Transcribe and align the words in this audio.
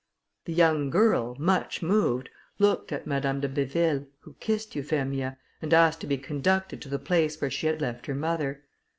The 0.45 0.53
young 0.53 0.89
girl, 0.89 1.35
much 1.37 1.83
moved, 1.83 2.29
looked 2.57 2.91
at 2.91 3.05
Madame 3.05 3.39
de 3.39 3.47
Béville, 3.47 4.07
who 4.21 4.33
kissed 4.39 4.75
Euphemia, 4.75 5.37
and 5.61 5.75
asked 5.75 6.01
to 6.01 6.07
be 6.07 6.17
conducted 6.17 6.81
to 6.81 6.89
the 6.89 6.97
place 6.97 7.39
where 7.39 7.51
she 7.51 7.67
had 7.67 7.81
left 7.81 8.07
her 8.07 8.15
mother. 8.15 8.63